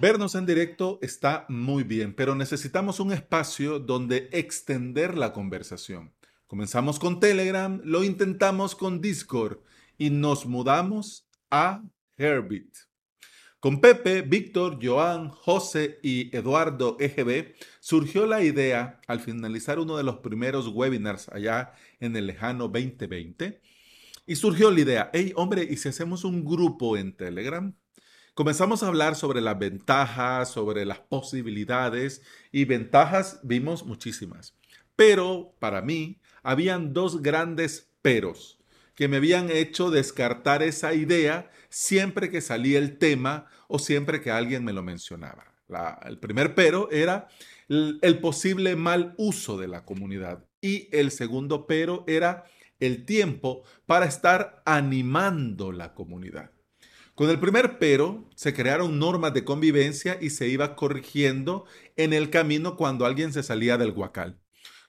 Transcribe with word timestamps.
Vernos 0.00 0.36
en 0.36 0.46
directo 0.46 1.00
está 1.02 1.44
muy 1.48 1.82
bien, 1.82 2.14
pero 2.14 2.36
necesitamos 2.36 3.00
un 3.00 3.12
espacio 3.12 3.80
donde 3.80 4.28
extender 4.30 5.18
la 5.18 5.32
conversación. 5.32 6.14
Comenzamos 6.46 7.00
con 7.00 7.18
Telegram, 7.18 7.80
lo 7.82 8.04
intentamos 8.04 8.76
con 8.76 9.00
Discord 9.00 9.58
y 9.98 10.10
nos 10.10 10.46
mudamos 10.46 11.28
a 11.50 11.82
Herbit. 12.16 12.76
Con 13.58 13.80
Pepe, 13.80 14.22
Víctor, 14.22 14.78
Joan, 14.80 15.30
José 15.30 15.98
y 16.00 16.34
Eduardo 16.34 16.96
EGB 17.00 17.56
surgió 17.80 18.24
la 18.26 18.44
idea, 18.44 19.00
al 19.08 19.18
finalizar 19.18 19.80
uno 19.80 19.96
de 19.96 20.04
los 20.04 20.18
primeros 20.18 20.68
webinars 20.68 21.28
allá 21.30 21.72
en 21.98 22.14
el 22.14 22.28
lejano 22.28 22.68
2020, 22.68 23.60
y 24.26 24.36
surgió 24.36 24.70
la 24.70 24.78
idea, 24.78 25.10
hey 25.12 25.32
hombre, 25.34 25.66
¿y 25.68 25.76
si 25.76 25.88
hacemos 25.88 26.22
un 26.22 26.44
grupo 26.44 26.96
en 26.96 27.16
Telegram? 27.16 27.74
Comenzamos 28.38 28.84
a 28.84 28.86
hablar 28.86 29.16
sobre 29.16 29.40
las 29.40 29.58
ventajas, 29.58 30.48
sobre 30.48 30.86
las 30.86 31.00
posibilidades 31.00 32.22
y 32.52 32.66
ventajas 32.66 33.40
vimos 33.42 33.84
muchísimas. 33.84 34.54
Pero 34.94 35.56
para 35.58 35.82
mí 35.82 36.20
habían 36.44 36.92
dos 36.92 37.20
grandes 37.20 37.90
peros 38.00 38.60
que 38.94 39.08
me 39.08 39.16
habían 39.16 39.50
hecho 39.50 39.90
descartar 39.90 40.62
esa 40.62 40.94
idea 40.94 41.50
siempre 41.68 42.30
que 42.30 42.40
salía 42.40 42.78
el 42.78 42.98
tema 42.98 43.46
o 43.66 43.80
siempre 43.80 44.20
que 44.20 44.30
alguien 44.30 44.62
me 44.62 44.72
lo 44.72 44.84
mencionaba. 44.84 45.52
el 46.06 46.20
primer 46.20 46.54
pero 46.54 46.88
era 46.92 47.26
el, 47.68 48.20
posible 48.20 48.76
mal 48.76 49.16
uso 49.18 49.58
de 49.58 49.66
la 49.66 49.84
comunidad 49.84 50.44
y 50.60 50.88
el 50.96 51.10
segundo 51.10 51.66
pero 51.66 52.04
era 52.06 52.44
el 52.78 53.04
tiempo 53.04 53.64
para 53.84 54.06
estar 54.06 54.62
animando 54.64 55.72
la 55.72 55.92
comunidad. 55.92 56.52
Con 57.18 57.30
el 57.30 57.40
primer 57.40 57.80
pero, 57.80 58.30
se 58.36 58.54
crearon 58.54 59.00
normas 59.00 59.34
de 59.34 59.42
convivencia 59.42 60.18
y 60.20 60.30
se 60.30 60.46
iba 60.46 60.76
corrigiendo 60.76 61.64
en 61.96 62.12
el 62.12 62.30
camino 62.30 62.76
cuando 62.76 63.06
alguien 63.06 63.32
se 63.32 63.42
salía 63.42 63.76
del 63.76 63.90
guacal. 63.90 64.38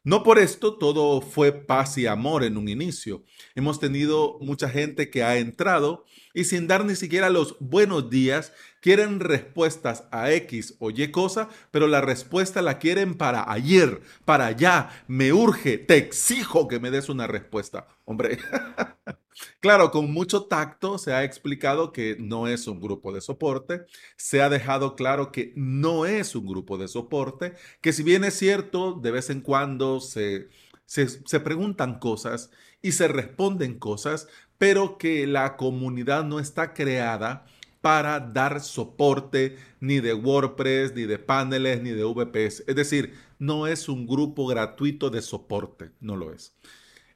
No 0.04 0.22
por 0.22 0.38
esto 0.38 0.78
todo 0.78 1.22
fue 1.22 1.52
paz 1.52 1.98
y 1.98 2.06
amor 2.06 2.44
en 2.44 2.58
un 2.58 2.70
inicio. 2.70 3.24
Hemos 3.56 3.80
tenido 3.80 4.38
mucha 4.42 4.70
gente 4.70 5.10
que 5.10 5.24
ha 5.24 5.38
entrado 5.38 6.06
y 6.36 6.44
sin 6.44 6.68
dar 6.68 6.86
ni 6.86 6.96
siquiera 6.96 7.32
los 7.32 7.58
buenos 7.60 8.12
días, 8.12 8.54
quieren 8.80 9.20
respuestas 9.22 10.04
a 10.12 10.32
X 10.32 10.76
o 10.78 10.92
Y 10.92 11.10
cosa, 11.10 11.50
pero 11.72 11.88
la 11.88 12.02
respuesta 12.02 12.62
la 12.62 12.78
quieren 12.78 13.16
para 13.16 13.52
ayer, 13.52 14.02
para 14.26 14.46
allá, 14.46 15.04
me 15.08 15.34
urge, 15.34 15.80
te 15.80 15.98
exijo 15.98 16.68
que 16.68 16.80
me 16.80 16.92
des 16.92 17.10
una 17.10 17.26
respuesta. 17.26 17.88
Hombre, 18.06 18.38
claro, 19.60 19.92
con 19.92 20.12
mucho 20.12 20.46
tacto 20.46 20.98
se 20.98 21.14
ha 21.14 21.24
explicado 21.24 21.92
que 21.92 22.18
no 22.20 22.48
es 22.48 22.68
un 22.68 22.80
grupo 22.80 23.14
de 23.14 23.22
soporte, 23.22 23.86
se 24.18 24.42
ha 24.42 24.50
dejado 24.50 24.96
claro 24.96 25.32
que 25.32 25.54
no 25.56 26.06
es 26.06 26.36
un 26.36 26.46
grupo 26.46 26.78
de 26.78 26.88
soporte, 26.88 27.54
que 27.82 27.94
si 27.94 28.04
bien 28.04 28.24
es 28.24 28.36
cierto, 28.36 28.94
de 28.94 29.12
vez 29.12 29.30
en 29.30 29.42
cuando 29.42 30.00
se... 30.00 30.50
Se, 30.86 31.40
preguntan 31.40 32.00
cosas 32.00 32.50
y 32.82 32.94
se 32.94 33.08
responden 33.08 33.78
cosas, 33.78 34.28
pero 34.58 34.98
que 34.98 35.28
la 35.28 35.56
comunidad 35.56 36.24
no 36.24 36.40
está 36.40 36.74
creada 36.74 37.46
para 37.82 38.20
dar 38.20 38.62
soporte 38.62 39.58
ni 39.80 40.00
de 40.00 40.14
WordPress, 40.14 40.94
ni 40.96 41.04
de 41.04 41.20
paneles, 41.20 41.82
ni 41.82 41.92
de 41.92 42.04
VPS. 42.04 42.64
Es 42.68 42.76
decir, 42.76 43.14
no 43.38 43.68
es 43.68 43.88
un 43.88 44.06
grupo 44.06 44.46
gratuito 44.48 45.10
de 45.10 45.22
soporte, 45.22 45.92
no 46.02 46.16
lo 46.16 46.34
es. 46.34 46.56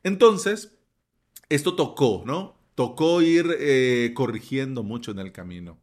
Entonces, 0.03 0.77
esto 1.49 1.75
tocó, 1.75 2.23
¿no? 2.25 2.55
Tocó 2.75 3.21
ir 3.21 3.55
eh, 3.59 4.11
corrigiendo 4.15 4.83
mucho 4.83 5.11
en 5.11 5.19
el 5.19 5.31
camino. 5.31 5.77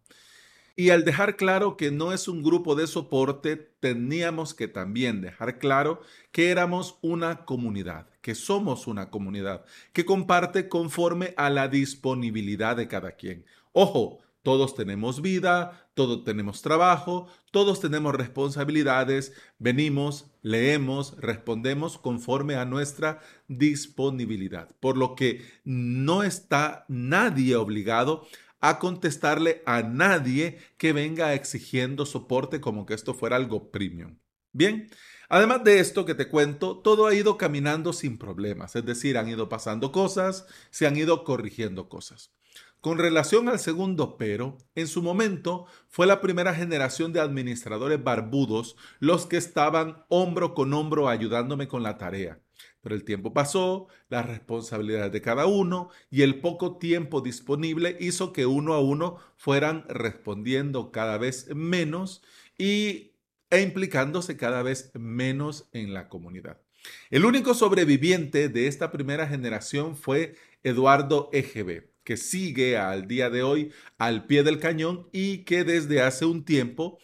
Y 0.76 0.90
al 0.90 1.04
dejar 1.04 1.36
claro 1.36 1.76
que 1.76 1.90
no 1.90 2.12
es 2.12 2.26
un 2.26 2.42
grupo 2.42 2.74
de 2.74 2.86
soporte, 2.86 3.56
teníamos 3.56 4.54
que 4.54 4.66
también 4.66 5.20
dejar 5.20 5.58
claro 5.58 6.00
que 6.32 6.50
éramos 6.50 6.98
una 7.02 7.44
comunidad, 7.44 8.08
que 8.22 8.34
somos 8.34 8.86
una 8.86 9.10
comunidad, 9.10 9.64
que 9.92 10.06
comparte 10.06 10.68
conforme 10.68 11.34
a 11.36 11.50
la 11.50 11.68
disponibilidad 11.68 12.76
de 12.76 12.88
cada 12.88 13.12
quien. 13.12 13.44
Ojo, 13.72 14.20
todos 14.42 14.74
tenemos 14.74 15.20
vida, 15.20 15.90
todos 15.94 16.24
tenemos 16.24 16.62
trabajo, 16.62 17.28
todos 17.50 17.80
tenemos 17.80 18.14
responsabilidades, 18.14 19.32
venimos, 19.58 20.30
leemos, 20.42 21.16
respondemos 21.18 21.98
conforme 21.98 22.56
a 22.56 22.64
nuestra 22.64 23.20
disponibilidad. 23.48 24.74
Por 24.80 24.96
lo 24.96 25.14
que 25.14 25.42
no 25.64 26.22
está 26.22 26.84
nadie 26.88 27.56
obligado 27.56 28.26
a 28.60 28.78
contestarle 28.78 29.62
a 29.66 29.82
nadie 29.82 30.58
que 30.76 30.92
venga 30.92 31.34
exigiendo 31.34 32.06
soporte 32.06 32.60
como 32.60 32.86
que 32.86 32.94
esto 32.94 33.14
fuera 33.14 33.36
algo 33.36 33.70
premium. 33.70 34.18
Bien, 34.52 34.90
además 35.28 35.64
de 35.64 35.78
esto 35.78 36.04
que 36.04 36.14
te 36.14 36.28
cuento, 36.28 36.78
todo 36.78 37.06
ha 37.06 37.14
ido 37.14 37.38
caminando 37.38 37.92
sin 37.92 38.18
problemas, 38.18 38.74
es 38.74 38.84
decir, 38.84 39.16
han 39.16 39.28
ido 39.28 39.48
pasando 39.48 39.92
cosas, 39.92 40.46
se 40.70 40.86
han 40.86 40.96
ido 40.96 41.24
corrigiendo 41.24 41.88
cosas. 41.88 42.32
Con 42.80 42.96
relación 42.96 43.50
al 43.50 43.58
segundo 43.58 44.16
pero, 44.16 44.56
en 44.74 44.88
su 44.88 45.02
momento 45.02 45.66
fue 45.88 46.06
la 46.06 46.22
primera 46.22 46.54
generación 46.54 47.12
de 47.12 47.20
administradores 47.20 48.02
barbudos 48.02 48.74
los 49.00 49.26
que 49.26 49.36
estaban 49.36 50.04
hombro 50.08 50.54
con 50.54 50.72
hombro 50.72 51.08
ayudándome 51.08 51.68
con 51.68 51.82
la 51.82 51.98
tarea. 51.98 52.40
Pero 52.80 52.94
el 52.94 53.04
tiempo 53.04 53.34
pasó, 53.34 53.88
las 54.08 54.26
responsabilidades 54.26 55.12
de 55.12 55.20
cada 55.20 55.44
uno 55.44 55.90
y 56.10 56.22
el 56.22 56.40
poco 56.40 56.78
tiempo 56.78 57.20
disponible 57.20 57.98
hizo 58.00 58.32
que 58.32 58.46
uno 58.46 58.72
a 58.72 58.80
uno 58.80 59.18
fueran 59.36 59.84
respondiendo 59.88 60.90
cada 60.90 61.18
vez 61.18 61.54
menos 61.54 62.22
y, 62.56 63.12
e 63.50 63.60
implicándose 63.60 64.38
cada 64.38 64.62
vez 64.62 64.90
menos 64.94 65.68
en 65.72 65.92
la 65.92 66.08
comunidad. 66.08 66.62
El 67.10 67.26
único 67.26 67.52
sobreviviente 67.52 68.48
de 68.48 68.66
esta 68.66 68.90
primera 68.90 69.26
generación 69.26 69.96
fue 69.96 70.36
Eduardo 70.62 71.28
EGB, 71.32 71.89
que 72.04 72.16
sigue 72.16 72.76
al 72.76 73.06
día 73.06 73.30
de 73.30 73.42
hoy 73.42 73.72
al 73.98 74.26
pie 74.26 74.42
del 74.42 74.58
cañón 74.58 75.08
y 75.12 75.44
que 75.44 75.64
desde 75.64 76.02
hace 76.02 76.24
un 76.24 76.44
tiempo 76.44 76.98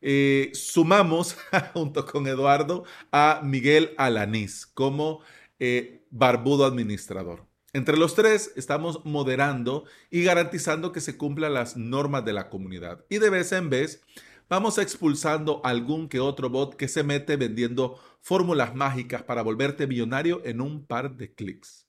eh, 0.00 0.50
sumamos 0.52 1.36
junto 1.72 2.04
con 2.04 2.26
Eduardo 2.26 2.84
a 3.10 3.40
Miguel 3.42 3.94
Alanís 3.96 4.66
como 4.66 5.20
eh, 5.58 6.04
barbudo 6.10 6.66
administrador. 6.66 7.46
Entre 7.72 7.96
los 7.96 8.14
tres 8.14 8.52
estamos 8.54 9.04
moderando 9.04 9.84
y 10.10 10.22
garantizando 10.22 10.92
que 10.92 11.00
se 11.00 11.16
cumplan 11.16 11.54
las 11.54 11.76
normas 11.76 12.24
de 12.24 12.32
la 12.32 12.48
comunidad. 12.48 13.04
Y 13.08 13.18
de 13.18 13.30
vez 13.30 13.50
en 13.52 13.68
vez 13.70 14.02
vamos 14.48 14.78
expulsando 14.78 15.60
algún 15.64 16.08
que 16.08 16.20
otro 16.20 16.50
bot 16.50 16.76
que 16.76 16.86
se 16.86 17.02
mete 17.02 17.36
vendiendo 17.36 17.98
fórmulas 18.20 18.74
mágicas 18.74 19.22
para 19.22 19.42
volverte 19.42 19.86
millonario 19.86 20.40
en 20.44 20.60
un 20.60 20.86
par 20.86 21.16
de 21.16 21.34
clics. 21.34 21.83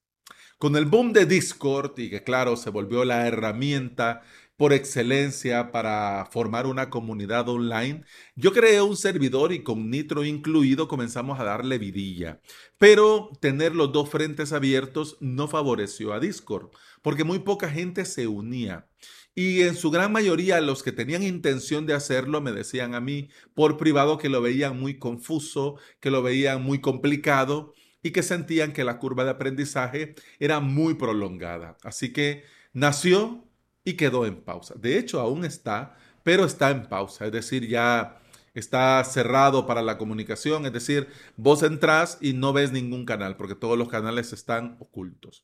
Con 0.58 0.78
el 0.78 0.86
boom 0.86 1.12
de 1.12 1.26
Discord 1.26 2.00
y 2.00 2.10
que 2.10 2.24
claro 2.24 2.56
se 2.56 2.70
volvió 2.70 3.04
la 3.04 3.28
herramienta 3.28 4.22
por 4.56 4.72
excelencia 4.72 5.70
para 5.70 6.30
formar 6.32 6.66
una 6.66 6.90
comunidad 6.90 7.50
online, 7.50 8.06
yo 8.36 8.54
creé 8.54 8.82
un 8.82 8.96
servidor 8.96 9.52
y 9.52 9.64
con 9.64 9.90
Nitro 9.90 10.24
incluido 10.24 10.88
comenzamos 10.88 11.42
a 11.42 11.44
darle 11.44 11.78
vidilla. 11.78 12.40
Pero 12.78 13.32
tener 13.42 13.76
los 13.76 13.92
dos 13.92 14.10
frentes 14.10 14.54
abiertos 14.54 15.18
no 15.20 15.50
favoreció 15.50 16.14
a 16.14 16.22
Discord, 16.22 16.70
porque 17.02 17.26
muy 17.26 17.40
poca 17.40 17.70
gente 17.70 18.06
se 18.06 18.28
unía. 18.28 18.88
Y 19.36 19.64
en 19.64 19.76
su 19.76 19.92
gran 19.92 20.14
mayoría 20.14 20.62
los 20.62 20.84
que 20.84 20.94
tenían 20.94 21.24
intención 21.24 21.86
de 21.86 21.96
hacerlo 21.96 22.40
me 22.40 22.54
decían 22.54 22.96
a 22.96 23.02
mí 23.02 23.28
por 23.54 23.76
privado 23.76 24.18
que 24.18 24.30
lo 24.30 24.42
veían 24.42 24.80
muy 24.80 25.00
confuso, 25.00 25.76
que 26.00 26.12
lo 26.12 26.24
veían 26.24 26.64
muy 26.64 26.80
complicado 26.80 27.74
y 28.06 28.12
que 28.12 28.22
sentían 28.22 28.72
que 28.72 28.84
la 28.84 29.00
curva 29.00 29.24
de 29.24 29.32
aprendizaje 29.32 30.14
era 30.38 30.60
muy 30.60 30.94
prolongada. 30.94 31.76
Así 31.82 32.14
que 32.14 32.44
nació 32.72 33.44
y 33.84 33.94
quedó 33.94 34.28
en 34.28 34.44
pausa. 34.44 34.76
De 34.78 35.00
hecho, 35.00 35.20
aún 35.20 35.44
está, 35.44 35.98
pero 36.22 36.46
está 36.46 36.70
en 36.70 36.88
pausa, 36.88 37.26
es 37.26 37.32
decir, 37.32 37.68
ya 37.68 38.22
está 38.54 39.04
cerrado 39.06 39.66
para 39.66 39.82
la 39.82 39.98
comunicación, 39.98 40.68
es 40.68 40.74
decir, 40.74 41.08
vos 41.36 41.64
entrás 41.64 42.20
y 42.22 42.34
no 42.34 42.54
ves 42.54 42.72
ningún 42.72 43.06
canal 43.06 43.38
porque 43.38 43.56
todos 43.56 43.76
los 43.76 43.90
canales 43.90 44.34
están 44.34 44.78
ocultos. 44.80 45.44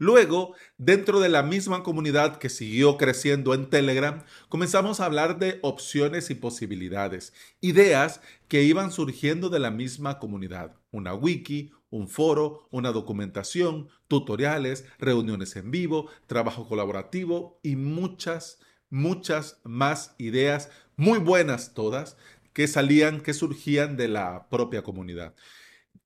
Luego, 0.00 0.54
dentro 0.76 1.18
de 1.18 1.28
la 1.28 1.42
misma 1.42 1.82
comunidad 1.82 2.38
que 2.38 2.48
siguió 2.48 2.96
creciendo 2.96 3.52
en 3.52 3.68
Telegram, 3.68 4.22
comenzamos 4.48 5.00
a 5.00 5.06
hablar 5.06 5.40
de 5.40 5.58
opciones 5.62 6.30
y 6.30 6.36
posibilidades, 6.36 7.32
ideas 7.60 8.20
que 8.46 8.62
iban 8.62 8.92
surgiendo 8.92 9.48
de 9.48 9.58
la 9.58 9.72
misma 9.72 10.20
comunidad. 10.20 10.76
Una 10.92 11.14
wiki, 11.14 11.72
un 11.90 12.08
foro, 12.08 12.68
una 12.70 12.92
documentación, 12.92 13.88
tutoriales, 14.06 14.84
reuniones 15.00 15.56
en 15.56 15.72
vivo, 15.72 16.08
trabajo 16.28 16.68
colaborativo 16.68 17.58
y 17.64 17.74
muchas, 17.74 18.60
muchas 18.90 19.58
más 19.64 20.14
ideas, 20.18 20.70
muy 20.94 21.18
buenas 21.18 21.74
todas, 21.74 22.16
que 22.52 22.68
salían, 22.68 23.20
que 23.20 23.34
surgían 23.34 23.96
de 23.96 24.06
la 24.06 24.48
propia 24.48 24.82
comunidad. 24.82 25.34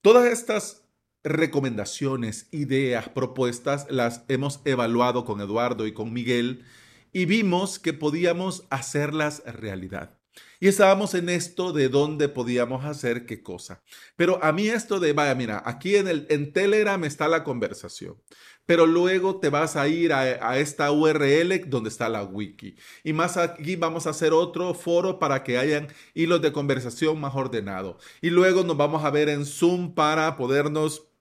Todas 0.01 0.33
estas 0.33 0.82
recomendaciones, 1.25 2.49
ideas, 2.51 3.09
propuestas, 3.09 3.87
las 3.91 4.25
hemos 4.29 4.61
evaluado 4.65 5.25
con 5.25 5.41
Eduardo 5.41 5.87
y 5.87 5.93
con 5.93 6.13
Miguel 6.13 6.65
y 7.13 7.27
vimos 7.27 7.79
que 7.79 7.93
podíamos 7.93 8.65
hacerlas 8.71 9.43
realidad. 9.47 10.19
Y 10.61 10.69
estábamos 10.69 11.15
en 11.15 11.29
esto 11.29 11.73
de 11.73 11.89
dónde 11.89 12.29
podíamos 12.29 12.85
hacer 12.85 13.27
qué 13.27 13.43
cosa. 13.43 13.83
Pero 14.17 14.43
a 14.43 14.53
mí 14.53 14.69
esto 14.69 15.01
de, 15.01 15.13
vaya, 15.13 15.35
mira, 15.35 15.63
aquí 15.67 15.97
en, 15.97 16.09
el, 16.09 16.27
en 16.31 16.53
Telegram 16.53 17.03
está 17.05 17.29
la 17.29 17.45
conversación, 17.45 18.17
pero 18.65 18.87
luego 18.87 19.41
te 19.41 19.51
vas 19.51 19.77
a 19.77 19.89
ir 19.89 20.13
a, 20.13 20.21
a, 20.21 20.59
esta 20.59 20.91
URL 20.93 21.69
donde 21.69 21.89
está 21.91 22.09
la 22.09 22.23
wiki. 22.23 22.77
Y 23.03 23.13
más 23.13 23.37
aquí 23.37 23.77
vamos 23.77 24.07
a 24.07 24.11
hacer 24.11 24.33
otro 24.33 24.73
foro 24.73 25.19
para 25.19 25.43
que 25.43 25.59
hayan 25.59 25.89
hilos 26.15 26.41
de 26.41 26.53
conversación 26.53 27.21
más 27.21 27.35
ordenados. 27.35 28.03
Y 28.23 28.31
luego 28.31 28.63
nos 28.63 28.77
vamos 28.77 29.05
a 29.05 29.11
ver 29.11 29.29
en 29.29 29.45
Zoom 29.45 29.95
para 29.95 30.37
podernos 30.37 31.12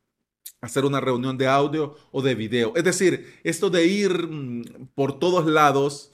hacer 0.61 0.85
una 0.85 1.01
reunión 1.01 1.37
de 1.37 1.47
audio 1.47 1.95
o 2.11 2.21
de 2.21 2.35
video. 2.35 2.73
Es 2.75 2.83
decir, 2.83 3.39
esto 3.43 3.69
de 3.69 3.85
ir 3.85 4.27
mm, 4.27 4.89
por 4.95 5.19
todos 5.19 5.45
lados, 5.47 6.11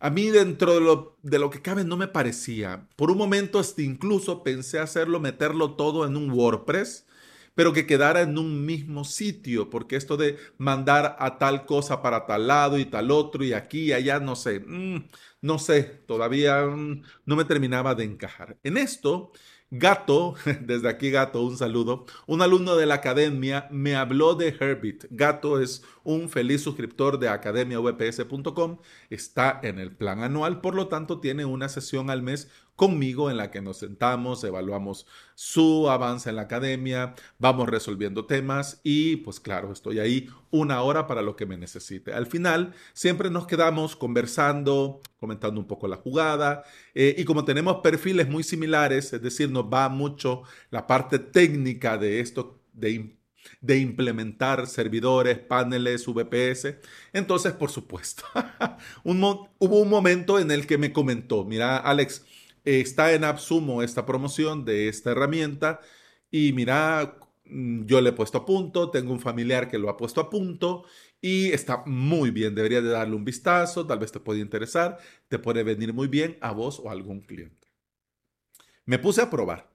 a 0.00 0.10
mí 0.10 0.30
dentro 0.30 0.74
de 0.74 0.80
lo, 0.80 1.16
de 1.22 1.38
lo 1.38 1.50
que 1.50 1.62
cabe 1.62 1.84
no 1.84 1.96
me 1.96 2.08
parecía. 2.08 2.88
Por 2.96 3.10
un 3.10 3.18
momento 3.18 3.58
hasta 3.58 3.82
incluso 3.82 4.42
pensé 4.42 4.78
hacerlo, 4.80 5.20
meterlo 5.20 5.74
todo 5.76 6.06
en 6.06 6.16
un 6.16 6.30
WordPress, 6.30 7.06
pero 7.54 7.72
que 7.72 7.86
quedara 7.86 8.22
en 8.22 8.38
un 8.38 8.64
mismo 8.66 9.04
sitio, 9.04 9.68
porque 9.70 9.96
esto 9.96 10.16
de 10.16 10.38
mandar 10.58 11.16
a 11.18 11.38
tal 11.38 11.66
cosa 11.66 12.02
para 12.02 12.26
tal 12.26 12.46
lado 12.46 12.78
y 12.78 12.84
tal 12.84 13.10
otro 13.10 13.44
y 13.44 13.52
aquí 13.52 13.86
y 13.86 13.92
allá, 13.92 14.20
no 14.20 14.36
sé, 14.36 14.60
mm, 14.60 15.08
no 15.40 15.58
sé, 15.58 15.82
todavía 16.06 16.66
mm, 16.66 17.02
no 17.26 17.36
me 17.36 17.44
terminaba 17.44 17.94
de 17.94 18.04
encajar. 18.04 18.58
En 18.62 18.76
esto 18.76 19.32
Gato, 19.70 20.34
desde 20.62 20.88
aquí 20.88 21.10
Gato, 21.10 21.42
un 21.42 21.58
saludo, 21.58 22.06
un 22.26 22.40
alumno 22.40 22.74
de 22.76 22.86
la 22.86 22.94
academia 22.94 23.68
me 23.70 23.96
habló 23.96 24.34
de 24.34 24.56
Herbit. 24.58 25.04
Gato 25.10 25.60
es 25.60 25.84
un 26.04 26.30
feliz 26.30 26.62
suscriptor 26.62 27.18
de 27.18 27.28
academiavps.com, 27.28 28.78
está 29.10 29.60
en 29.62 29.78
el 29.78 29.94
plan 29.94 30.22
anual, 30.22 30.62
por 30.62 30.74
lo 30.74 30.88
tanto 30.88 31.20
tiene 31.20 31.44
una 31.44 31.68
sesión 31.68 32.08
al 32.08 32.22
mes 32.22 32.50
conmigo 32.78 33.28
en 33.28 33.36
la 33.36 33.50
que 33.50 33.60
nos 33.60 33.78
sentamos, 33.78 34.44
evaluamos 34.44 35.04
su 35.34 35.90
avance 35.90 36.30
en 36.30 36.36
la 36.36 36.42
academia, 36.42 37.16
vamos 37.36 37.68
resolviendo 37.68 38.24
temas 38.24 38.80
y 38.84 39.16
pues 39.16 39.40
claro, 39.40 39.72
estoy 39.72 39.98
ahí 39.98 40.28
una 40.52 40.80
hora 40.82 41.08
para 41.08 41.20
lo 41.20 41.34
que 41.34 41.44
me 41.44 41.56
necesite. 41.56 42.12
Al 42.12 42.26
final 42.26 42.74
siempre 42.92 43.30
nos 43.30 43.48
quedamos 43.48 43.96
conversando, 43.96 45.00
comentando 45.18 45.60
un 45.60 45.66
poco 45.66 45.88
la 45.88 45.96
jugada 45.96 46.62
eh, 46.94 47.16
y 47.18 47.24
como 47.24 47.44
tenemos 47.44 47.78
perfiles 47.82 48.28
muy 48.28 48.44
similares, 48.44 49.12
es 49.12 49.22
decir, 49.22 49.50
nos 49.50 49.64
va 49.64 49.88
mucho 49.88 50.44
la 50.70 50.86
parte 50.86 51.18
técnica 51.18 51.98
de 51.98 52.20
esto 52.20 52.60
de 52.74 53.18
de 53.60 53.78
implementar 53.78 54.66
servidores, 54.66 55.38
paneles, 55.38 56.06
VPS. 56.06 56.76
Entonces, 57.12 57.52
por 57.52 57.70
supuesto, 57.70 58.24
hubo 59.04 59.80
un 59.80 59.88
momento 59.88 60.38
en 60.38 60.50
el 60.50 60.66
que 60.66 60.78
me 60.78 60.92
comentó, 60.92 61.44
mira, 61.44 61.78
Alex, 61.78 62.24
está 62.64 63.12
en 63.14 63.24
Absumo 63.24 63.82
esta 63.82 64.06
promoción 64.06 64.64
de 64.64 64.88
esta 64.88 65.10
herramienta 65.12 65.80
y 66.30 66.52
mira, 66.52 67.18
mm, 67.44 67.86
yo 67.86 68.00
le 68.00 68.10
he 68.10 68.12
puesto 68.12 68.38
a 68.38 68.46
punto, 68.46 68.90
tengo 68.90 69.12
un 69.12 69.20
familiar 69.20 69.68
que 69.68 69.78
lo 69.78 69.88
ha 69.88 69.96
puesto 69.96 70.20
a 70.20 70.30
punto 70.30 70.84
y 71.20 71.52
está 71.52 71.82
muy 71.86 72.30
bien, 72.30 72.54
debería 72.54 72.80
de 72.80 72.90
darle 72.90 73.16
un 73.16 73.24
vistazo, 73.24 73.86
tal 73.86 73.98
vez 73.98 74.12
te 74.12 74.20
puede 74.20 74.40
interesar, 74.40 74.98
te 75.28 75.38
puede 75.38 75.62
venir 75.64 75.92
muy 75.92 76.08
bien 76.08 76.38
a 76.40 76.52
vos 76.52 76.80
o 76.80 76.88
a 76.88 76.92
algún 76.92 77.20
cliente. 77.20 77.68
Me 78.84 78.98
puse 78.98 79.22
a 79.22 79.30
probar, 79.30 79.70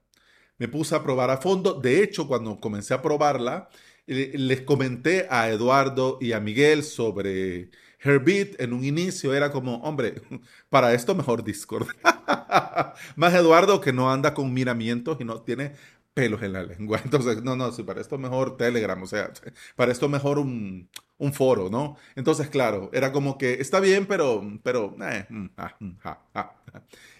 me 0.58 0.68
puse 0.68 0.94
a 0.94 1.02
probar 1.02 1.30
a 1.30 1.38
fondo, 1.38 1.74
de 1.74 2.02
hecho 2.02 2.26
cuando 2.28 2.60
comencé 2.60 2.94
a 2.94 3.02
probarla, 3.02 3.68
les 4.06 4.60
comenté 4.62 5.26
a 5.30 5.50
Eduardo 5.50 6.18
y 6.20 6.32
a 6.32 6.40
Miguel 6.40 6.82
sobre 6.82 7.70
Herbit 8.04 8.60
en 8.60 8.72
un 8.72 8.84
inicio 8.84 9.34
era 9.34 9.50
como, 9.50 9.76
hombre, 9.78 10.22
para 10.68 10.92
esto 10.92 11.14
mejor 11.14 11.42
Discord. 11.42 11.88
Más 13.16 13.34
Eduardo 13.34 13.80
que 13.80 13.92
no 13.92 14.12
anda 14.12 14.34
con 14.34 14.52
miramientos 14.52 15.16
y 15.20 15.24
no 15.24 15.40
tiene 15.40 15.72
pelos 16.14 16.42
en 16.42 16.52
la 16.52 16.62
lengua. 16.62 17.00
Entonces, 17.04 17.42
no, 17.42 17.56
no, 17.56 17.72
sí, 17.72 17.82
para 17.82 18.00
esto 18.00 18.18
mejor 18.18 18.56
Telegram, 18.56 19.02
o 19.02 19.06
sea, 19.06 19.32
para 19.76 19.92
esto 19.92 20.08
mejor 20.08 20.38
un, 20.38 20.88
un 21.18 21.32
foro, 21.32 21.68
¿no? 21.68 21.96
Entonces, 22.14 22.48
claro, 22.48 22.90
era 22.92 23.12
como 23.12 23.36
que 23.36 23.54
está 23.54 23.80
bien, 23.80 24.06
pero, 24.06 24.42
pero, 24.62 24.96
eh, 25.02 25.26
mm, 25.28 25.46
ah, 25.56 25.76
mm, 25.80 25.92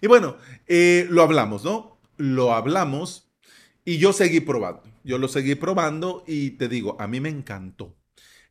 y 0.00 0.06
bueno, 0.06 0.36
eh, 0.66 1.06
lo 1.10 1.22
hablamos, 1.22 1.64
¿no? 1.64 1.98
Lo 2.16 2.54
hablamos 2.54 3.30
y 3.84 3.98
yo 3.98 4.12
seguí 4.12 4.40
probando. 4.40 4.82
Yo 5.02 5.18
lo 5.18 5.28
seguí 5.28 5.54
probando 5.54 6.24
y 6.26 6.52
te 6.52 6.68
digo, 6.68 6.96
a 7.00 7.06
mí 7.06 7.20
me 7.20 7.28
encantó. 7.28 7.94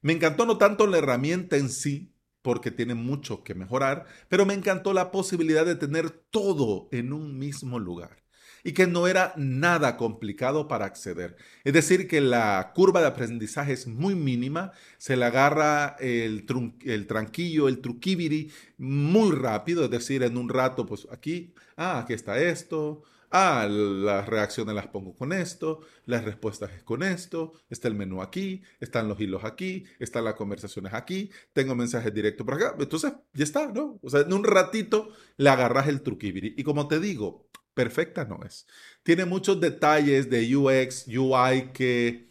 Me 0.01 0.13
encantó 0.13 0.45
no 0.45 0.57
tanto 0.57 0.85
la 0.85 0.97
herramienta 0.97 1.57
en 1.57 1.69
sí, 1.69 2.12
porque 2.43 2.69
tiene 2.69 2.93
mucho 2.93 3.43
que 3.43 3.55
mejorar, 3.55 4.05
pero 4.29 4.45
me 4.45 4.53
encantó 4.53 4.93
la 4.93 5.09
posibilidad 5.09 5.65
de 5.65 5.75
tener 5.75 6.11
todo 6.11 6.87
en 6.91 7.11
un 7.13 7.39
mismo 7.39 7.79
lugar 7.79 8.23
y 8.63 8.73
que 8.73 8.87
no 8.87 9.07
era 9.07 9.33
nada 9.35 9.97
complicado 9.97 10.67
para 10.67 10.85
acceder. 10.85 11.35
Es 11.63 11.73
decir, 11.73 12.07
que 12.07 12.21
la 12.21 12.71
curva 12.73 13.01
de 13.01 13.07
aprendizaje 13.07 13.73
es 13.73 13.87
muy 13.87 14.15
mínima, 14.15 14.71
se 14.97 15.17
le 15.17 15.25
agarra 15.25 15.97
el, 15.99 16.45
el 16.85 17.07
tranquillo, 17.07 17.67
el 17.67 17.79
truquibiri 17.79 18.51
muy 18.77 19.31
rápido, 19.31 19.85
es 19.85 19.91
decir, 19.91 20.23
en 20.23 20.37
un 20.37 20.49
rato, 20.49 20.85
pues 20.85 21.07
aquí, 21.11 21.53
ah, 21.75 21.99
aquí 21.99 22.13
está 22.13 22.39
esto, 22.39 23.03
Ah, 23.35 23.67
las 23.67 24.27
reacciones 24.27 24.75
las 24.75 24.87
pongo 24.87 25.15
con 25.15 25.33
esto, 25.33 25.79
las 26.05 26.23
respuestas 26.23 26.71
es 26.73 26.83
con 26.83 27.01
esto, 27.01 27.53
está 27.67 27.87
el 27.87 27.95
menú 27.95 28.21
aquí, 28.21 28.61
están 28.79 29.07
los 29.07 29.19
hilos 29.19 29.43
aquí, 29.43 29.85
están 29.97 30.25
las 30.25 30.35
conversaciones 30.35 30.93
aquí, 30.93 31.31
tengo 31.51 31.73
mensajes 31.73 32.13
directos 32.13 32.45
por 32.45 32.53
acá. 32.55 32.75
Entonces, 32.77 33.13
ya 33.33 33.43
está, 33.43 33.71
¿no? 33.71 33.99
O 34.03 34.09
sea, 34.11 34.21
en 34.21 34.33
un 34.33 34.43
ratito 34.43 35.09
le 35.37 35.49
agarras 35.49 35.87
el 35.87 36.03
truquibiri. 36.03 36.53
Y 36.57 36.63
como 36.63 36.87
te 36.87 36.99
digo, 36.99 37.49
perfecta 37.73 38.23
no 38.25 38.39
es. 38.45 38.67
Tiene 39.01 39.25
muchos 39.25 39.59
detalles 39.59 40.29
de 40.29 40.55
UX, 40.55 41.07
UI 41.07 41.71
que 41.73 42.29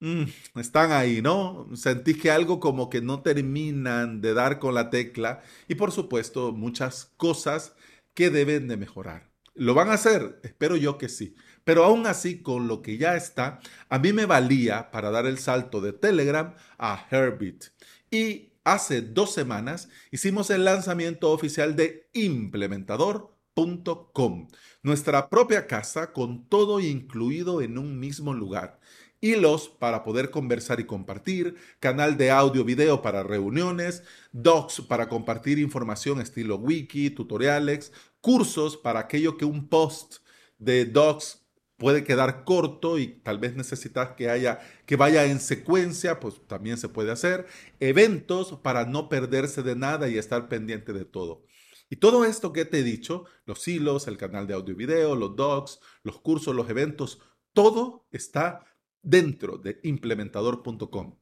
mm, 0.00 0.24
están 0.60 0.92
ahí, 0.92 1.20
¿no? 1.22 1.68
Sentís 1.74 2.18
que 2.18 2.30
algo 2.30 2.60
como 2.60 2.90
que 2.90 3.00
no 3.00 3.22
terminan 3.22 4.20
de 4.20 4.34
dar 4.34 4.60
con 4.60 4.74
la 4.74 4.90
tecla 4.90 5.42
y 5.68 5.74
por 5.74 5.92
supuesto 5.92 6.52
muchas 6.52 7.12
cosas 7.16 7.74
que 8.14 8.30
deben 8.30 8.68
de 8.68 8.76
mejorar. 8.76 9.31
¿Lo 9.54 9.74
van 9.74 9.90
a 9.90 9.94
hacer? 9.94 10.40
Espero 10.42 10.76
yo 10.76 10.98
que 10.98 11.08
sí. 11.08 11.34
Pero 11.64 11.84
aún 11.84 12.06
así, 12.06 12.42
con 12.42 12.68
lo 12.68 12.82
que 12.82 12.96
ya 12.96 13.16
está, 13.16 13.58
a 13.88 13.98
mí 13.98 14.12
me 14.12 14.26
valía 14.26 14.90
para 14.90 15.10
dar 15.10 15.26
el 15.26 15.38
salto 15.38 15.80
de 15.80 15.92
Telegram 15.92 16.54
a 16.78 17.06
Herbit. 17.10 17.64
Y 18.10 18.52
hace 18.64 19.02
dos 19.02 19.34
semanas 19.34 19.88
hicimos 20.10 20.50
el 20.50 20.64
lanzamiento 20.64 21.30
oficial 21.30 21.76
de 21.76 22.08
implementador.com, 22.14 24.48
nuestra 24.82 25.28
propia 25.28 25.66
casa 25.66 26.12
con 26.12 26.48
todo 26.48 26.80
incluido 26.80 27.60
en 27.60 27.76
un 27.78 28.00
mismo 28.00 28.34
lugar 28.34 28.80
hilos 29.22 29.68
para 29.68 30.02
poder 30.02 30.30
conversar 30.30 30.80
y 30.80 30.84
compartir, 30.84 31.56
canal 31.80 32.18
de 32.18 32.30
audio 32.30 32.64
video 32.64 33.00
para 33.00 33.22
reuniones, 33.22 34.02
docs 34.32 34.82
para 34.82 35.08
compartir 35.08 35.58
información 35.58 36.20
estilo 36.20 36.56
wiki, 36.56 37.08
tutoriales, 37.08 37.92
cursos 38.20 38.76
para 38.76 39.00
aquello 39.00 39.38
que 39.38 39.44
un 39.44 39.68
post 39.68 40.16
de 40.58 40.84
docs 40.84 41.46
puede 41.78 42.04
quedar 42.04 42.44
corto 42.44 42.98
y 42.98 43.06
tal 43.06 43.38
vez 43.38 43.54
necesitas 43.54 44.10
que 44.12 44.28
haya 44.28 44.60
que 44.86 44.96
vaya 44.96 45.24
en 45.24 45.40
secuencia, 45.40 46.20
pues 46.20 46.40
también 46.46 46.76
se 46.76 46.88
puede 46.88 47.12
hacer, 47.12 47.46
eventos 47.80 48.58
para 48.62 48.84
no 48.86 49.08
perderse 49.08 49.62
de 49.62 49.76
nada 49.76 50.08
y 50.08 50.18
estar 50.18 50.48
pendiente 50.48 50.92
de 50.92 51.04
todo. 51.04 51.44
Y 51.88 51.96
todo 51.96 52.24
esto 52.24 52.52
que 52.52 52.64
te 52.64 52.80
he 52.80 52.82
dicho, 52.82 53.24
los 53.44 53.68
hilos, 53.68 54.08
el 54.08 54.16
canal 54.16 54.46
de 54.46 54.54
audio 54.54 54.72
y 54.72 54.76
video, 54.76 55.14
los 55.14 55.36
docs, 55.36 55.78
los 56.02 56.20
cursos, 56.20 56.54
los 56.56 56.68
eventos, 56.70 57.20
todo 57.52 58.06
está 58.10 58.64
dentro 59.02 59.58
de 59.58 59.80
implementador.com. 59.82 61.18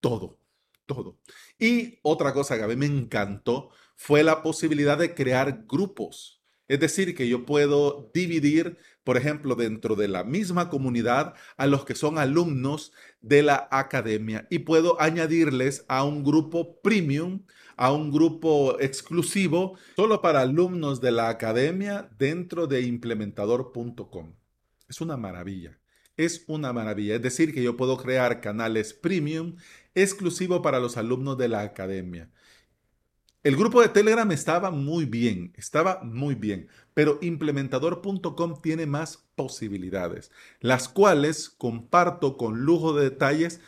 Todo, 0.00 0.38
todo. 0.86 1.18
Y 1.58 1.98
otra 2.02 2.32
cosa 2.32 2.56
que 2.56 2.64
a 2.64 2.68
mí 2.68 2.76
me 2.76 2.86
encantó 2.86 3.70
fue 3.96 4.22
la 4.22 4.42
posibilidad 4.42 4.98
de 4.98 5.14
crear 5.14 5.64
grupos. 5.66 6.42
Es 6.68 6.80
decir, 6.80 7.14
que 7.14 7.28
yo 7.28 7.46
puedo 7.46 8.10
dividir, 8.12 8.78
por 9.04 9.16
ejemplo, 9.16 9.54
dentro 9.54 9.94
de 9.94 10.08
la 10.08 10.24
misma 10.24 10.68
comunidad 10.68 11.34
a 11.56 11.66
los 11.66 11.84
que 11.84 11.94
son 11.94 12.18
alumnos 12.18 12.92
de 13.20 13.44
la 13.44 13.68
academia 13.70 14.48
y 14.50 14.60
puedo 14.60 15.00
añadirles 15.00 15.84
a 15.88 16.02
un 16.02 16.24
grupo 16.24 16.80
premium, 16.80 17.44
a 17.76 17.92
un 17.92 18.10
grupo 18.10 18.80
exclusivo, 18.80 19.78
solo 19.94 20.20
para 20.20 20.40
alumnos 20.40 21.00
de 21.00 21.12
la 21.12 21.28
academia 21.28 22.10
dentro 22.18 22.66
de 22.66 22.80
implementador.com. 22.82 24.34
Es 24.88 25.00
una 25.00 25.16
maravilla 25.16 25.78
es 26.16 26.44
una 26.46 26.72
maravilla. 26.72 27.16
Es 27.16 27.22
decir, 27.22 27.52
que 27.54 27.62
yo 27.62 27.76
puedo 27.76 27.96
crear 27.96 28.40
canales 28.40 28.94
premium 28.94 29.56
exclusivo 29.94 30.62
para 30.62 30.80
los 30.80 30.96
alumnos 30.96 31.38
de 31.38 31.48
la 31.48 31.62
academia. 31.62 32.30
El 33.46 33.56
grupo 33.56 33.80
de 33.80 33.88
Telegram 33.88 34.28
estaba 34.32 34.72
muy 34.72 35.04
bien, 35.04 35.52
estaba 35.56 36.02
muy 36.02 36.34
bien, 36.34 36.68
pero 36.94 37.18
implementador.com 37.22 38.60
tiene 38.60 38.86
más 38.86 39.24
posibilidades, 39.36 40.32
las 40.60 40.88
cuales 40.88 41.48
comparto 41.50 42.36
con 42.36 42.62
lujo 42.62 42.92
de 42.92 43.04
detalles 43.04 43.60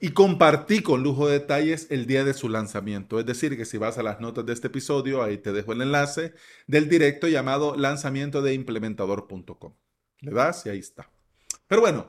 y 0.00 0.10
compartí 0.10 0.80
con 0.80 1.02
lujo 1.02 1.26
de 1.26 1.40
detalles 1.40 1.88
el 1.90 2.06
día 2.06 2.22
de 2.22 2.34
su 2.34 2.48
lanzamiento. 2.48 3.18
Es 3.18 3.26
decir, 3.26 3.56
que 3.56 3.64
si 3.64 3.78
vas 3.78 3.98
a 3.98 4.04
las 4.04 4.20
notas 4.20 4.46
de 4.46 4.52
este 4.52 4.68
episodio, 4.68 5.22
ahí 5.24 5.38
te 5.38 5.52
dejo 5.52 5.72
el 5.72 5.82
enlace 5.82 6.34
del 6.68 6.88
directo 6.88 7.26
llamado 7.26 7.76
lanzamiento 7.76 8.42
de 8.42 8.54
implementador.com. 8.54 9.74
Le 10.20 10.30
das 10.30 10.66
y 10.66 10.68
ahí 10.68 10.78
está. 10.78 11.15
Pero 11.68 11.80
bueno, 11.80 12.06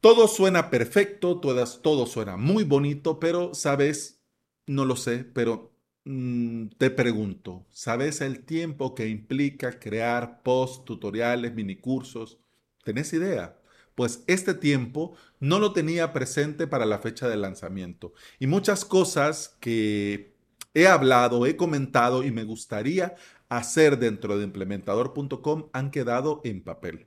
todo 0.00 0.26
suena 0.28 0.68
perfecto, 0.70 1.38
todo, 1.40 1.64
todo 1.80 2.06
suena 2.06 2.36
muy 2.36 2.64
bonito, 2.64 3.20
pero 3.20 3.54
sabes, 3.54 4.20
no 4.66 4.84
lo 4.84 4.96
sé, 4.96 5.24
pero 5.24 5.72
mm, 6.04 6.68
te 6.78 6.90
pregunto, 6.90 7.66
¿sabes 7.70 8.20
el 8.20 8.44
tiempo 8.44 8.94
que 8.96 9.08
implica 9.08 9.78
crear 9.78 10.42
post, 10.42 10.84
tutoriales, 10.84 11.54
minicursos? 11.54 12.38
¿Tenés 12.84 13.12
idea? 13.12 13.58
Pues 13.94 14.24
este 14.26 14.54
tiempo 14.54 15.14
no 15.38 15.58
lo 15.60 15.72
tenía 15.72 16.12
presente 16.12 16.66
para 16.66 16.86
la 16.86 16.98
fecha 16.98 17.28
de 17.28 17.36
lanzamiento. 17.36 18.12
Y 18.40 18.46
muchas 18.48 18.84
cosas 18.84 19.56
que 19.60 20.34
he 20.74 20.88
hablado, 20.88 21.46
he 21.46 21.56
comentado 21.56 22.24
y 22.24 22.30
me 22.32 22.44
gustaría 22.44 23.14
hacer 23.48 23.98
dentro 23.98 24.38
de 24.38 24.44
implementador.com 24.44 25.68
han 25.72 25.90
quedado 25.90 26.40
en 26.44 26.64
papel. 26.64 27.06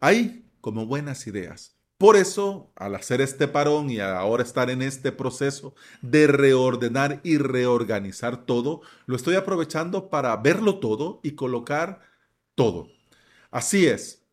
Hay 0.00 0.45
como 0.66 0.84
buenas 0.84 1.28
ideas. 1.28 1.78
Por 1.96 2.16
eso, 2.16 2.72
al 2.74 2.96
hacer 2.96 3.20
este 3.20 3.46
parón 3.46 3.88
y 3.88 4.00
ahora 4.00 4.42
estar 4.42 4.68
en 4.68 4.82
este 4.82 5.12
proceso 5.12 5.76
de 6.02 6.26
reordenar 6.26 7.20
y 7.22 7.38
reorganizar 7.38 8.46
todo, 8.46 8.80
lo 9.06 9.14
estoy 9.14 9.36
aprovechando 9.36 10.10
para 10.10 10.36
verlo 10.38 10.80
todo 10.80 11.20
y 11.22 11.36
colocar 11.36 12.00
todo. 12.56 12.88
Así 13.52 13.86
es, 13.86 14.25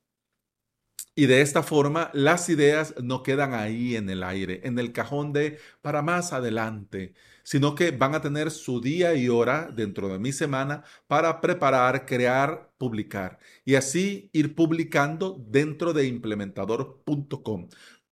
y 1.15 1.27
de 1.27 1.41
esta 1.41 1.61
forma, 1.61 2.09
las 2.13 2.49
ideas 2.49 2.95
no 3.01 3.21
quedan 3.21 3.53
ahí 3.53 3.95
en 3.95 4.09
el 4.09 4.23
aire, 4.23 4.61
en 4.63 4.79
el 4.79 4.91
cajón 4.91 5.31
de 5.31 5.59
para 5.81 6.01
más 6.01 6.33
adelante, 6.33 7.13
sino 7.43 7.75
que 7.75 7.91
van 7.91 8.15
a 8.15 8.21
tener 8.21 8.49
su 8.49 8.81
día 8.81 9.13
y 9.13 9.29
hora 9.29 9.69
dentro 9.71 10.07
de 10.07 10.17
mi 10.17 10.31
semana 10.31 10.83
para 11.07 11.39
preparar, 11.39 12.05
crear, 12.05 12.71
publicar 12.77 13.37
y 13.63 13.75
así 13.75 14.29
ir 14.33 14.55
publicando 14.55 15.37
dentro 15.49 15.93
de 15.93 16.07
implementador.com 16.07 17.69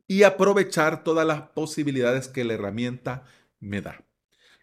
y 0.08 0.24
aprovechar 0.24 1.04
todas 1.04 1.26
las 1.26 1.42
posibilidades 1.50 2.28
que 2.28 2.44
la 2.44 2.54
herramienta 2.54 3.24
me 3.60 3.82
da. 3.82 4.06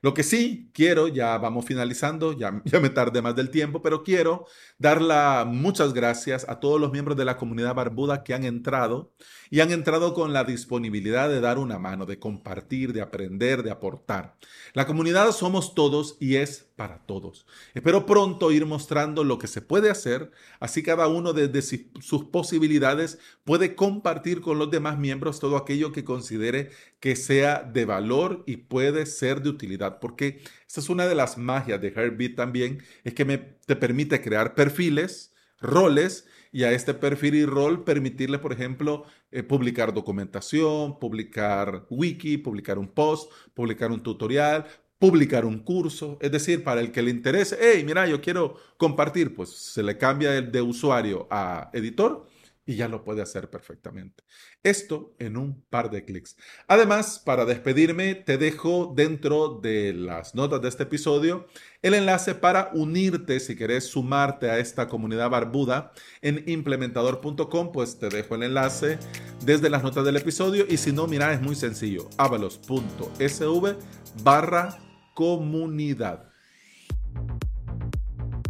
Lo 0.01 0.15
que 0.15 0.23
sí 0.23 0.71
quiero, 0.73 1.09
ya 1.09 1.39
vamos 1.39 1.65
finalizando, 1.65 2.39
ya, 2.39 2.63
ya 2.65 2.81
me 2.81 2.91
tardé 2.91 3.21
más 3.21 3.35
del 3.35 3.51
tiempo, 3.51 3.83
pero 3.83 4.05
quiero 4.05 4.47
dar 4.79 5.45
muchas 5.47 5.93
gracias 5.93 6.49
a 6.49 6.61
todos 6.61 6.81
los 6.81 6.93
miembros 6.93 7.17
de 7.17 7.25
la 7.25 7.37
comunidad 7.37 7.75
barbuda 7.75 8.23
que 8.23 8.33
han 8.33 8.45
entrado 8.45 9.13
y 9.51 9.61
han 9.61 9.73
entrado 9.73 10.15
con 10.15 10.33
la 10.33 10.45
disponibilidad 10.45 11.29
de 11.29 11.41
dar 11.41 11.59
una 11.59 11.79
mano, 11.79 12.07
de 12.07 12.19
compartir, 12.19 12.93
de 12.93 13.01
aprender, 13.01 13.63
de 13.63 13.71
aportar. 13.71 14.37
La 14.75 14.87
comunidad 14.87 15.33
somos 15.33 15.75
todos 15.75 16.17
y 16.21 16.37
es 16.37 16.69
para 16.77 16.99
todos. 17.07 17.45
Espero 17.75 18.07
pronto 18.07 18.53
ir 18.53 18.65
mostrando 18.67 19.25
lo 19.25 19.39
que 19.39 19.49
se 19.49 19.63
puede 19.63 19.91
hacer, 19.91 20.31
así 20.61 20.85
cada 20.85 21.09
uno 21.09 21.33
desde 21.33 21.61
sus 22.01 22.25
posibilidades 22.27 23.19
puede 23.43 23.75
compartir 23.75 24.41
con 24.41 24.61
los 24.61 24.71
demás 24.71 24.97
miembros 24.97 25.41
todo 25.41 25.57
aquello 25.57 25.91
que 25.91 26.05
considere 26.05 26.71
que 27.01 27.17
sea 27.17 27.63
de 27.63 27.85
valor 27.85 28.45
y 28.47 28.59
puede 28.59 29.07
ser 29.07 29.43
de 29.43 29.49
utilidad, 29.49 29.99
porque 29.99 30.41
esta 30.67 30.81
es 30.81 30.89
una 30.89 31.07
de 31.07 31.15
las 31.15 31.39
magias 31.39 31.81
de 31.81 31.89
Heartbeat 31.89 32.37
también, 32.37 32.83
es 33.03 33.15
que 33.15 33.25
me, 33.25 33.39
te 33.39 33.75
permite 33.75 34.21
crear 34.21 34.55
perfiles, 34.69 35.33
roles, 35.61 36.27
y 36.53 36.65
a 36.65 36.73
este 36.73 36.95
perfil 36.95 37.35
y 37.35 37.45
rol 37.45 37.85
permitirle, 37.85 38.39
por 38.39 38.53
ejemplo, 38.53 39.05
eh, 39.31 39.43
publicar 39.43 39.93
documentación, 39.93 40.99
publicar 40.99 41.87
wiki, 41.91 42.39
publicar 42.39 42.79
un 42.79 42.89
post, 42.89 43.31
publicar 43.55 43.91
un 43.91 44.03
tutorial, 44.03 44.67
publicar 44.99 45.45
un 45.45 45.59
curso. 45.59 46.19
Es 46.21 46.33
decir, 46.33 46.65
para 46.65 46.81
el 46.81 46.91
que 46.91 47.03
le 47.03 47.11
interese, 47.11 47.59
hey, 47.61 47.83
mira, 47.85 48.07
yo 48.07 48.21
quiero 48.21 48.57
compartir, 48.79 49.35
pues 49.35 49.51
se 49.51 49.83
le 49.83 49.99
cambia 49.99 50.37
el 50.37 50.51
de 50.51 50.63
usuario 50.63 51.27
a 51.31 51.71
editor 51.73 52.27
y 52.69 52.77
ya 52.77 52.87
lo 52.87 53.03
puede 53.03 53.23
hacer 53.23 53.49
perfectamente. 53.49 54.25
Esto 54.63 55.17
en 55.19 55.39
un 55.39 55.63
par 55.71 55.91
de 55.91 56.05
clics. 56.05 56.37
Además, 56.67 57.19
para 57.19 57.47
despedirme, 57.47 58.15
te 58.15 58.37
dejo 58.37 58.93
dentro 58.95 59.59
de 59.63 59.95
las 59.95 60.35
notas 60.35 60.61
de 60.61 60.69
este 60.69 60.83
episodio 60.83 61.47
el 61.81 61.95
enlace 61.95 62.35
para 62.35 62.71
unirte 62.75 63.41
si 63.41 63.57
querés 63.57 63.87
sumarte 63.87 64.51
a 64.51 64.59
esta 64.59 64.87
comunidad 64.87 65.31
barbuda 65.31 65.93
en 66.21 66.45
implementador.com, 66.47 67.73
pues 67.73 67.99
te 67.99 68.11
dejo 68.11 68.35
el 68.35 68.43
enlace 68.43 68.99
desde 69.47 69.71
las 69.71 69.83
notas 69.83 70.05
del 70.05 70.19
episodio 70.19 70.67
y 70.69 70.77
si 70.77 70.93
no, 70.93 71.07
mira, 71.07 71.33
es 71.33 71.41
muy 71.41 71.55
sencillo, 71.55 72.11
avalos.sv 72.19 73.77
barra 74.23 74.79
comunidad. 75.15 76.28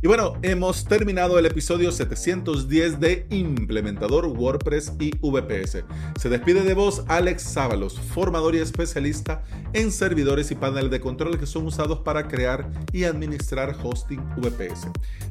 Y 0.01 0.07
bueno, 0.07 0.35
hemos 0.43 0.85
terminado 0.85 1.41
el 1.41 1.47
episodio 1.47 1.91
710 1.91 3.01
de 3.01 3.27
Implementador 3.31 4.27
WordPress 4.27 4.93
y 5.01 5.11
VPS. 5.21 5.85
Se 6.21 6.29
despide 6.29 6.63
de 6.63 6.75
vos 6.75 7.03
Alex 7.09 7.43
Sábalos, 7.43 7.99
formador 7.99 8.55
y 8.55 8.59
especialista 8.59 9.43
en 9.73 9.91
servidores 9.91 10.53
y 10.53 10.55
paneles 10.55 10.93
de 10.93 11.01
control 11.01 11.37
que 11.37 11.47
son 11.47 11.67
usados 11.67 11.99
para 12.01 12.29
crear 12.29 12.71
y 12.93 13.05
administrar 13.05 13.77
hosting 13.83 14.23
VPS. 14.37 14.87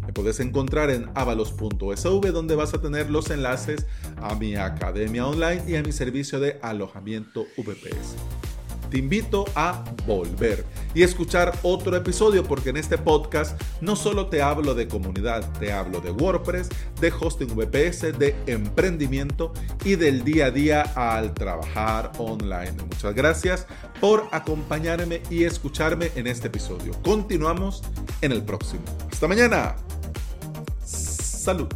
Me 0.06 0.12
puedes 0.12 0.42
encontrar 0.42 0.90
en 0.90 1.10
avalos.sv 1.16 2.32
donde 2.34 2.56
vas 2.56 2.74
a 2.74 2.82
tener 2.82 3.10
los 3.10 3.30
enlaces 3.30 3.86
a 4.18 4.36
mi 4.36 4.58
academia 4.58 5.28
online 5.28 5.64
y 5.66 5.76
a 5.76 5.84
mi 5.84 5.94
servicio 5.94 6.42
de 6.42 6.60
alojamiento 6.62 7.46
VPS 7.56 8.47
te 8.90 8.98
invito 9.00 9.46
a 9.56 9.84
volver 10.06 10.66
y 10.94 11.04
escuchar 11.04 11.58
otro 11.64 11.96
episodio 11.96 12.44
porque 12.44 12.70
en 12.70 12.78
este 12.78 12.98
podcast 12.98 13.62
no 13.82 13.96
solo 13.96 14.28
te 14.28 14.42
hablo 14.42 14.74
de 14.74 14.88
comunidad, 14.88 15.52
te 15.60 15.72
hablo 15.72 16.02
de 16.02 16.12
WordPress, 16.12 16.70
de 17.00 17.12
hosting 17.20 17.56
VPS, 17.56 18.18
de 18.18 18.36
emprendimiento 18.48 19.54
y 19.84 19.96
del 19.96 20.24
día 20.24 20.48
a 20.48 20.52
día 20.52 20.82
al 20.96 21.34
trabajar 21.34 22.12
online. 22.18 22.74
Muchas 22.84 23.14
gracias 23.14 23.68
por 24.00 24.28
acompañarme 24.32 25.22
y 25.30 25.44
escucharme 25.44 26.12
en 26.16 26.28
este 26.28 26.48
episodio. 26.48 26.94
Continuamos 27.04 27.84
en 28.22 28.32
el 28.32 28.44
próximo. 28.44 28.84
Hasta 29.12 29.28
mañana. 29.28 29.76
Salud. 30.84 31.68